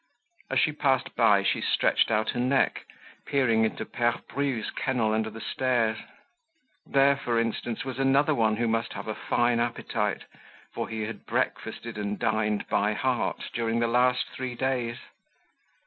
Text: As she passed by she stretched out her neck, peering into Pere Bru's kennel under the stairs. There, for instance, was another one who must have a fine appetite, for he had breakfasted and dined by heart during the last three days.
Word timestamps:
As 0.49 0.59
she 0.59 0.71
passed 0.71 1.15
by 1.15 1.43
she 1.43 1.61
stretched 1.61 2.09
out 2.09 2.31
her 2.31 2.39
neck, 2.39 2.85
peering 3.27 3.63
into 3.65 3.85
Pere 3.85 4.15
Bru's 4.29 4.71
kennel 4.71 5.13
under 5.13 5.29
the 5.29 5.39
stairs. 5.39 5.99
There, 6.87 7.15
for 7.15 7.39
instance, 7.39 7.85
was 7.85 7.99
another 7.99 8.33
one 8.33 8.55
who 8.55 8.67
must 8.67 8.93
have 8.93 9.07
a 9.07 9.13
fine 9.13 9.59
appetite, 9.59 10.23
for 10.73 10.89
he 10.89 11.03
had 11.03 11.27
breakfasted 11.27 11.99
and 11.99 12.17
dined 12.17 12.67
by 12.67 12.93
heart 12.93 13.51
during 13.53 13.79
the 13.79 13.85
last 13.85 14.25
three 14.29 14.55
days. 14.55 14.97